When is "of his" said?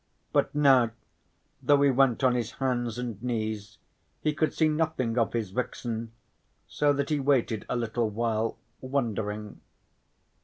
5.19-5.51